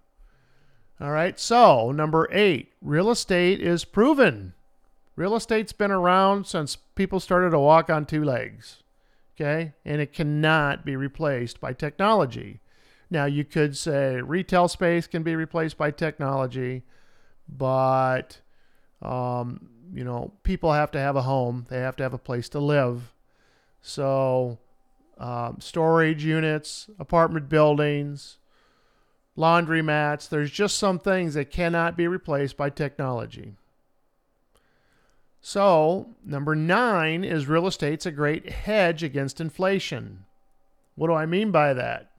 All 1.00 1.12
right, 1.12 1.38
so 1.38 1.92
number 1.92 2.28
eight 2.32 2.72
real 2.82 3.10
estate 3.10 3.60
is 3.60 3.84
proven. 3.84 4.54
Real 5.18 5.36
estate's 5.36 5.72
been 5.72 5.90
around 5.90 6.46
since 6.46 6.76
people 6.76 7.20
started 7.20 7.50
to 7.50 7.58
walk 7.58 7.90
on 7.90 8.06
two 8.06 8.24
legs. 8.24 8.82
Okay, 9.36 9.72
and 9.84 10.00
it 10.00 10.12
cannot 10.12 10.84
be 10.84 10.96
replaced 10.96 11.60
by 11.60 11.72
technology. 11.72 12.60
Now, 13.10 13.24
you 13.24 13.44
could 13.44 13.76
say 13.76 14.20
retail 14.20 14.68
space 14.68 15.06
can 15.06 15.22
be 15.22 15.36
replaced 15.36 15.78
by 15.78 15.90
technology 15.90 16.82
but 17.48 18.40
um, 19.00 19.70
you 19.92 20.04
know, 20.04 20.32
people 20.42 20.72
have 20.72 20.90
to 20.92 21.00
have 21.00 21.16
a 21.16 21.22
home. 21.22 21.66
They 21.70 21.78
have 21.78 21.96
to 21.96 22.02
have 22.02 22.12
a 22.12 22.18
place 22.18 22.48
to 22.50 22.60
live. 22.60 23.14
So, 23.80 24.58
um, 25.18 25.58
storage 25.60 26.24
units, 26.24 26.90
apartment 26.98 27.48
buildings, 27.48 28.38
laundromats. 29.36 30.28
There's 30.28 30.50
just 30.50 30.78
some 30.78 30.98
things 30.98 31.34
that 31.34 31.50
cannot 31.50 31.96
be 31.96 32.06
replaced 32.06 32.56
by 32.56 32.70
technology. 32.70 33.54
So, 35.50 36.10
number 36.26 36.54
nine 36.54 37.24
is 37.24 37.46
real 37.46 37.66
estate's 37.66 38.04
a 38.04 38.10
great 38.10 38.50
hedge 38.50 39.02
against 39.02 39.40
inflation. 39.40 40.26
What 40.94 41.06
do 41.06 41.14
I 41.14 41.24
mean 41.24 41.50
by 41.50 41.72
that? 41.72 42.10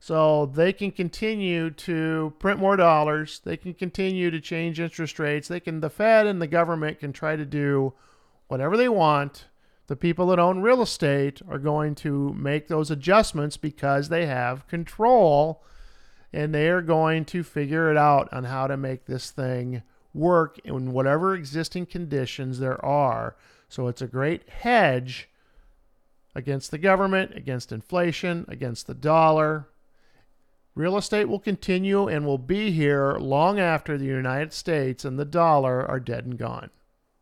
So 0.00 0.46
they 0.46 0.72
can 0.72 0.90
continue 0.90 1.68
to 1.68 2.32
print 2.38 2.58
more 2.58 2.76
dollars. 2.76 3.42
They 3.44 3.58
can 3.58 3.74
continue 3.74 4.30
to 4.30 4.40
change 4.40 4.80
interest 4.80 5.18
rates. 5.18 5.46
They 5.46 5.60
can 5.60 5.80
the 5.80 5.90
Fed 5.90 6.26
and 6.26 6.40
the 6.40 6.46
government 6.46 7.00
can 7.00 7.12
try 7.12 7.36
to 7.36 7.44
do 7.44 7.92
whatever 8.48 8.78
they 8.78 8.88
want. 8.88 9.44
The 9.88 9.94
people 9.94 10.28
that 10.28 10.38
own 10.38 10.62
real 10.62 10.80
estate 10.80 11.42
are 11.46 11.58
going 11.58 11.94
to 11.96 12.32
make 12.32 12.68
those 12.68 12.90
adjustments 12.90 13.58
because 13.58 14.08
they 14.08 14.24
have 14.24 14.66
control 14.68 15.62
and 16.32 16.54
they 16.54 16.70
are 16.70 16.80
going 16.80 17.26
to 17.26 17.42
figure 17.42 17.90
it 17.90 17.98
out 17.98 18.32
on 18.32 18.44
how 18.44 18.68
to 18.68 18.78
make 18.78 19.04
this 19.04 19.30
thing 19.30 19.82
work 20.14 20.58
in 20.64 20.92
whatever 20.92 21.34
existing 21.34 21.86
conditions 21.86 22.58
there 22.58 22.82
are. 22.84 23.36
So 23.68 23.88
it's 23.88 24.02
a 24.02 24.06
great 24.06 24.48
hedge 24.48 25.28
against 26.34 26.70
the 26.70 26.78
government, 26.78 27.36
against 27.36 27.72
inflation, 27.72 28.46
against 28.48 28.86
the 28.86 28.94
dollar. 28.94 29.68
Real 30.74 30.96
estate 30.96 31.28
will 31.28 31.40
continue 31.40 32.08
and 32.08 32.24
will 32.24 32.38
be 32.38 32.70
here 32.70 33.16
long 33.18 33.60
after 33.60 33.98
the 33.98 34.06
United 34.06 34.52
States 34.52 35.04
and 35.04 35.18
the 35.18 35.24
dollar 35.24 35.84
are 35.86 36.00
dead 36.00 36.24
and 36.24 36.38
gone. 36.38 36.70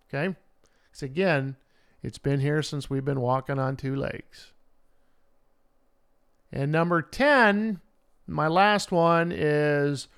Okay? 0.09 0.37
Because 0.85 1.03
again, 1.03 1.57
it's 2.03 2.19
been 2.19 2.41
here 2.41 2.63
since 2.63 2.91
we've 2.91 3.05
been 3.05 3.21
walking 3.21 3.59
on 3.59 3.77
two 3.77 3.95
legs. 3.95 4.53
And 6.51 6.71
number 6.71 7.01
10, 7.01 7.81
my 8.27 8.49
last 8.49 8.93
one 8.93 9.33
is 9.33 10.09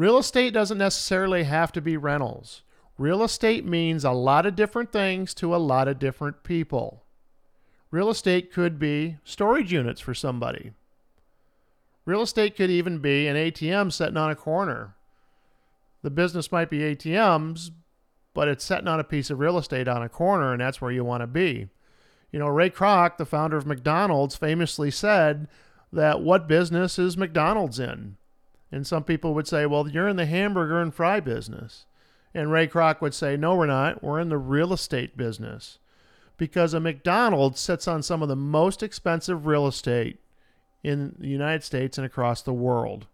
real 0.00 0.16
estate 0.16 0.54
doesn't 0.54 0.78
necessarily 0.78 1.42
have 1.42 1.70
to 1.72 1.80
be 1.82 1.94
rentals. 1.94 2.62
Real 2.96 3.22
estate 3.22 3.66
means 3.66 4.02
a 4.02 4.12
lot 4.12 4.46
of 4.46 4.56
different 4.56 4.90
things 4.90 5.34
to 5.34 5.54
a 5.54 5.58
lot 5.58 5.88
of 5.88 5.98
different 5.98 6.42
people. 6.42 7.04
Real 7.90 8.08
estate 8.08 8.50
could 8.50 8.78
be 8.78 9.18
storage 9.24 9.74
units 9.74 10.00
for 10.00 10.14
somebody. 10.14 10.72
Real 12.06 12.22
estate 12.22 12.56
could 12.56 12.70
even 12.70 13.00
be 13.00 13.26
an 13.26 13.36
ATM 13.36 13.92
sitting 13.92 14.16
on 14.16 14.30
a 14.30 14.34
corner. 14.34 14.94
The 16.00 16.08
business 16.08 16.50
might 16.50 16.70
be 16.70 16.78
ATMs, 16.78 17.70
but 18.32 18.48
it's 18.48 18.64
sitting 18.64 18.88
on 18.88 19.00
a 19.00 19.04
piece 19.04 19.28
of 19.28 19.38
real 19.38 19.58
estate 19.58 19.86
on 19.86 20.02
a 20.02 20.08
corner, 20.08 20.52
and 20.52 20.62
that's 20.62 20.80
where 20.80 20.90
you 20.90 21.04
want 21.04 21.20
to 21.22 21.26
be. 21.26 21.68
You 22.32 22.38
know, 22.38 22.48
Ray 22.48 22.70
Kroc, 22.70 23.18
the 23.18 23.26
founder 23.26 23.58
of 23.58 23.66
McDonald's, 23.66 24.34
famously 24.34 24.90
said 24.90 25.46
that 25.92 26.22
what 26.22 26.48
business 26.48 26.98
is 26.98 27.18
McDonald's 27.18 27.78
in? 27.78 28.16
And 28.72 28.86
some 28.86 29.04
people 29.04 29.34
would 29.34 29.48
say, 29.48 29.66
well, 29.66 29.88
you're 29.88 30.08
in 30.08 30.16
the 30.16 30.26
hamburger 30.26 30.80
and 30.80 30.94
fry 30.94 31.20
business. 31.20 31.86
And 32.32 32.52
Ray 32.52 32.68
Kroc 32.68 33.00
would 33.00 33.14
say, 33.14 33.36
no, 33.36 33.56
we're 33.56 33.66
not. 33.66 34.02
We're 34.02 34.20
in 34.20 34.28
the 34.28 34.38
real 34.38 34.72
estate 34.72 35.16
business. 35.16 35.78
Because 36.36 36.72
a 36.72 36.80
McDonald's 36.80 37.60
sits 37.60 37.88
on 37.88 38.02
some 38.02 38.22
of 38.22 38.28
the 38.28 38.36
most 38.36 38.82
expensive 38.82 39.46
real 39.46 39.66
estate 39.66 40.20
in 40.82 41.16
the 41.18 41.28
United 41.28 41.64
States 41.64 41.98
and 41.98 42.06
across 42.06 42.42
the 42.42 42.52
world. 42.52 43.06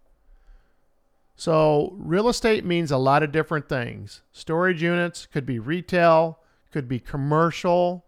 So, 1.35 1.95
real 1.99 2.29
estate 2.29 2.65
means 2.65 2.91
a 2.91 2.97
lot 2.97 3.23
of 3.23 3.33
different 3.33 3.69
things. 3.69 4.23
Storage 4.33 4.83
units 4.83 5.27
could 5.27 5.45
be 5.45 5.59
retail, 5.59 6.39
could 6.73 6.89
be 6.89 6.99
commercial. 6.99 8.05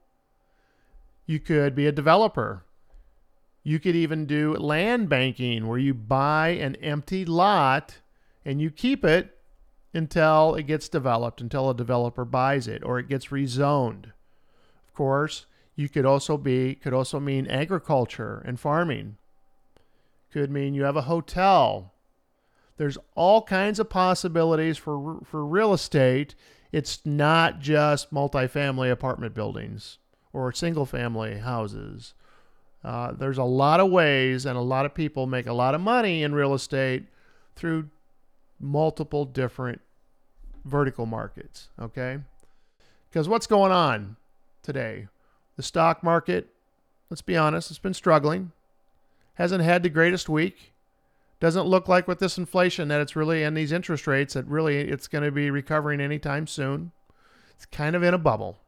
You 1.27 1.39
could 1.39 1.75
be 1.75 1.87
a 1.87 1.93
developer. 1.93 2.65
You 3.69 3.79
could 3.79 3.97
even 3.97 4.25
do 4.25 4.55
land 4.55 5.11
banking 5.11 5.67
where 5.67 5.77
you 5.77 5.93
buy 5.93 6.49
an 6.49 6.77
empty 6.77 7.27
lot 7.27 7.99
and 8.43 8.63
you 8.63 8.71
keep 8.71 9.05
it 9.05 9.37
until 9.93 10.55
it 10.55 10.63
gets 10.63 10.89
developed, 10.89 11.43
until 11.43 11.69
a 11.69 11.75
developer 11.75 12.25
buys 12.25 12.67
it 12.67 12.83
or 12.83 12.99
it 12.99 13.11
gets 13.11 13.27
rezoned. 13.27 14.07
Of 14.87 14.95
course, 14.95 15.45
you 15.77 15.91
could 15.91 16.07
also 16.07 16.39
be 16.39 16.77
could 16.77 16.95
also 16.95 17.21
mean 17.21 17.47
agriculture 17.47 18.43
and 18.47 18.59
farming. 18.59 19.19
Could 20.33 20.51
mean 20.51 20.73
you 20.73 20.85
have 20.85 20.97
a 20.97 21.03
hotel. 21.03 21.93
There's 22.79 22.97
all 23.15 23.43
kinds 23.43 23.79
of 23.79 23.91
possibilities 23.91 24.79
for 24.79 25.21
for 25.27 25.45
real 25.45 25.75
estate. 25.75 26.35
It's 26.73 27.05
not 27.05 27.61
just 27.61 28.15
multifamily 28.15 28.91
apartment 28.91 29.35
buildings 29.35 29.99
or 30.33 30.53
single 30.53 30.87
family 30.87 31.41
houses. 31.41 32.15
Uh, 32.85 33.13
there's 33.13 33.39
a 33.39 33.45
lot 33.45 33.81
of 33.81 33.91
ways, 33.91 34.47
and 34.47 34.57
a 34.57 34.63
lot 34.63 34.87
of 34.87 34.95
people 34.95 35.27
make 35.27 35.47
a 35.47 35.53
lot 35.53 35.75
of 35.75 35.81
money 35.81 36.23
in 36.23 36.35
real 36.35 36.55
estate 36.55 37.05
through 37.57 37.89
multiple 38.61 39.25
different 39.25 39.81
vertical 40.65 41.07
markets. 41.07 41.69
Okay. 41.81 42.19
Because 43.11 43.29
what's 43.29 43.47
going 43.47 43.73
on 43.73 44.17
today? 44.63 45.09
The 45.57 45.63
stock 45.63 46.03
market, 46.03 46.49
let's 47.11 47.23
be 47.23 47.37
honest, 47.37 47.71
it's 47.71 47.79
been 47.79 47.95
struggling. 47.95 48.53
Hasn't 49.35 49.65
had 49.65 49.83
the 49.83 49.89
greatest 49.89 50.29
week. 50.29 50.73
Doesn't 51.41 51.67
look 51.67 51.89
like 51.89 52.09
with 52.09 52.19
this 52.19 52.39
inflation 52.39 52.89
that 52.89 53.01
it's 53.01 53.15
really 53.15 53.45
and 53.45 53.57
these 53.57 53.73
interest 53.73 54.07
rates 54.07 54.35
that 54.35 54.47
really 54.47 54.79
it's 54.79 55.07
going 55.07 55.25
to 55.25 55.31
be 55.31 55.51
recovering 55.51 56.01
anytime 56.01 56.47
soon. 56.47 56.91
It's 57.55 57.67
kind 57.67 57.95
of 57.95 58.03
in 58.03 58.15
a 58.15 58.19
bubble. 58.19 58.59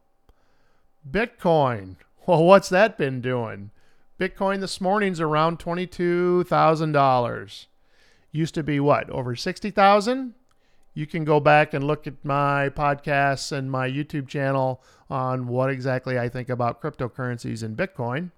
Bitcoin. 1.09 1.95
Well, 2.27 2.43
what's 2.43 2.69
that 2.69 2.99
been 2.99 3.19
doing? 3.19 3.71
Bitcoin 4.21 4.59
this 4.59 4.79
morning's 4.79 5.19
around 5.19 5.57
$22,000. 5.57 7.65
Used 8.31 8.53
to 8.53 8.61
be 8.61 8.79
what? 8.79 9.09
Over 9.09 9.35
60,000? 9.35 10.35
You 10.93 11.07
can 11.07 11.23
go 11.23 11.39
back 11.39 11.73
and 11.73 11.83
look 11.83 12.05
at 12.05 12.23
my 12.23 12.69
podcasts 12.69 13.51
and 13.51 13.71
my 13.71 13.89
YouTube 13.89 14.27
channel 14.27 14.83
on 15.09 15.47
what 15.47 15.71
exactly 15.71 16.19
I 16.19 16.29
think 16.29 16.49
about 16.49 16.83
cryptocurrencies 16.83 17.63
and 17.63 17.75
Bitcoin. 17.75 18.29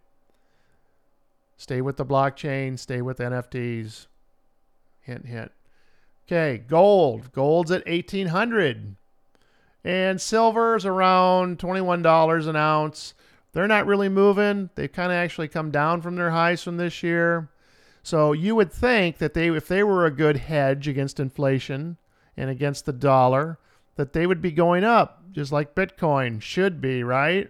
Stay 1.58 1.82
with 1.82 1.98
the 1.98 2.06
blockchain, 2.06 2.80
stay 2.80 3.02
with 3.02 3.18
NFTs. 3.18 4.08
Hint, 5.02 5.26
hint. 5.26 5.52
Okay, 6.26 6.64
gold. 6.66 7.34
Gold's 7.34 7.72
at 7.72 7.86
1800 7.88 8.96
and 9.84 10.22
silver's 10.22 10.86
around 10.86 11.60
$21 11.60 12.48
an 12.48 12.56
ounce. 12.56 13.14
They're 13.54 13.68
not 13.68 13.86
really 13.86 14.10
moving. 14.10 14.70
They've 14.76 14.92
kind 14.92 15.12
of 15.12 15.16
actually 15.16 15.48
come 15.48 15.72
down 15.72 16.02
from 16.02 16.16
their 16.16 16.32
highs 16.32 16.64
from 16.64 16.78
this 16.78 17.04
year. 17.04 17.50
So 18.02 18.34
you 18.34 18.56
would 18.56 18.72
think 18.72 19.20
that 19.20 19.34
they 19.34 19.48
if 19.48 19.68
they 19.68 19.84
were 19.84 20.06
a 20.06 20.12
good 20.12 20.38
hedge 20.38 20.88
against 20.88 21.20
inflation 21.20 21.98
and 22.36 22.50
against 22.50 22.86
the 22.86 22.94
dollar, 22.94 23.60
that 23.96 24.14
they 24.14 24.28
would 24.28 24.42
be 24.42 24.52
going 24.52 24.84
up 24.84 25.24
just 25.32 25.52
like 25.52 25.76
Bitcoin 25.76 26.42
should 26.42 26.82
be, 26.82 27.04
right? 27.04 27.50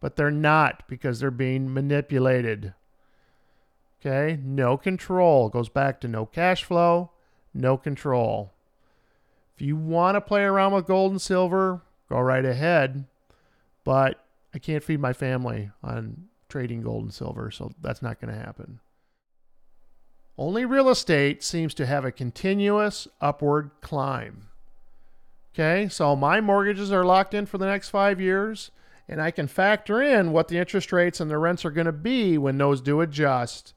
But 0.00 0.16
they're 0.16 0.30
not 0.30 0.86
because 0.88 1.20
they're 1.20 1.30
being 1.30 1.72
manipulated. 1.72 2.74
Okay? 4.00 4.38
No 4.42 4.76
control. 4.76 5.48
Goes 5.48 5.68
back 5.68 6.00
to 6.00 6.08
no 6.08 6.26
cash 6.26 6.64
flow, 6.64 7.10
no 7.52 7.76
control. 7.76 8.52
If 9.54 9.62
you 9.62 9.76
want 9.76 10.16
to 10.16 10.20
play 10.20 10.42
around 10.42 10.72
with 10.72 10.86
gold 10.86 11.12
and 11.12 11.22
silver, 11.22 11.82
go 12.08 12.18
right 12.18 12.44
ahead. 12.44 13.04
But 13.84 14.23
I 14.54 14.58
can't 14.58 14.84
feed 14.84 15.00
my 15.00 15.12
family 15.12 15.70
on 15.82 16.28
trading 16.48 16.82
gold 16.82 17.02
and 17.02 17.12
silver, 17.12 17.50
so 17.50 17.72
that's 17.82 18.02
not 18.02 18.20
going 18.20 18.32
to 18.32 18.40
happen. 18.40 18.78
Only 20.38 20.64
real 20.64 20.88
estate 20.88 21.42
seems 21.42 21.74
to 21.74 21.86
have 21.86 22.04
a 22.04 22.12
continuous 22.12 23.08
upward 23.20 23.72
climb. 23.80 24.48
Okay, 25.52 25.88
so 25.88 26.14
my 26.14 26.40
mortgages 26.40 26.92
are 26.92 27.04
locked 27.04 27.34
in 27.34 27.46
for 27.46 27.58
the 27.58 27.66
next 27.66 27.88
five 27.88 28.20
years, 28.20 28.70
and 29.08 29.20
I 29.20 29.30
can 29.30 29.46
factor 29.46 30.00
in 30.00 30.32
what 30.32 30.48
the 30.48 30.58
interest 30.58 30.92
rates 30.92 31.20
and 31.20 31.30
the 31.30 31.38
rents 31.38 31.64
are 31.64 31.70
going 31.70 31.86
to 31.86 31.92
be 31.92 32.38
when 32.38 32.58
those 32.58 32.80
do 32.80 33.00
adjust 33.00 33.74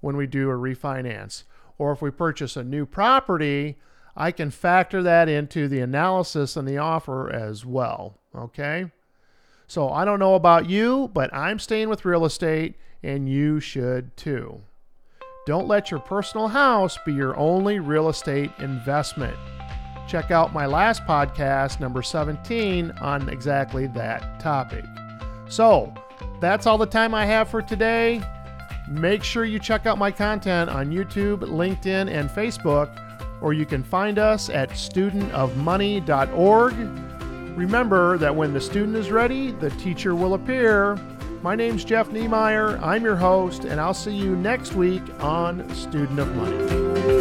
when 0.00 0.16
we 0.16 0.26
do 0.26 0.50
a 0.50 0.54
refinance. 0.54 1.44
Or 1.78 1.92
if 1.92 2.02
we 2.02 2.10
purchase 2.10 2.56
a 2.56 2.64
new 2.64 2.86
property, 2.86 3.76
I 4.16 4.30
can 4.30 4.50
factor 4.50 5.02
that 5.02 5.28
into 5.28 5.68
the 5.68 5.80
analysis 5.80 6.56
and 6.56 6.68
the 6.68 6.78
offer 6.78 7.30
as 7.30 7.64
well. 7.64 8.18
Okay. 8.34 8.90
So 9.66 9.90
I 9.90 10.04
don't 10.04 10.18
know 10.18 10.34
about 10.34 10.68
you, 10.68 11.10
but 11.12 11.32
I'm 11.34 11.58
staying 11.58 11.88
with 11.88 12.04
real 12.04 12.24
estate 12.24 12.76
and 13.02 13.28
you 13.28 13.60
should 13.60 14.16
too. 14.16 14.60
Don't 15.46 15.68
let 15.68 15.90
your 15.90 16.00
personal 16.00 16.48
house 16.48 16.98
be 17.04 17.12
your 17.12 17.36
only 17.36 17.78
real 17.78 18.08
estate 18.08 18.50
investment. 18.58 19.36
Check 20.08 20.30
out 20.30 20.54
my 20.54 20.66
last 20.66 21.04
podcast, 21.04 21.80
number 21.80 22.02
17, 22.02 22.90
on 23.00 23.28
exactly 23.28 23.86
that 23.88 24.40
topic. 24.40 24.84
So, 25.48 25.92
that's 26.40 26.66
all 26.66 26.78
the 26.78 26.86
time 26.86 27.14
I 27.14 27.26
have 27.26 27.48
for 27.48 27.62
today. 27.62 28.22
Make 28.88 29.24
sure 29.24 29.44
you 29.44 29.58
check 29.58 29.86
out 29.86 29.98
my 29.98 30.10
content 30.10 30.70
on 30.70 30.90
YouTube, 30.90 31.40
LinkedIn, 31.40 32.10
and 32.10 32.30
Facebook 32.30 32.94
or 33.44 33.52
you 33.52 33.66
can 33.66 33.82
find 33.82 34.18
us 34.18 34.48
at 34.48 34.70
studentofmoney.org. 34.70 37.13
Remember 37.56 38.18
that 38.18 38.34
when 38.34 38.52
the 38.52 38.60
student 38.60 38.96
is 38.96 39.12
ready, 39.12 39.52
the 39.52 39.70
teacher 39.70 40.16
will 40.16 40.34
appear. 40.34 40.96
My 41.40 41.54
name's 41.54 41.84
Jeff 41.84 42.10
Niemeyer. 42.10 42.78
I'm 42.82 43.04
your 43.04 43.14
host, 43.14 43.64
and 43.64 43.80
I'll 43.80 43.94
see 43.94 44.14
you 44.14 44.34
next 44.34 44.74
week 44.74 45.02
on 45.20 45.72
Student 45.72 46.18
of 46.18 46.34
Money. 46.34 47.13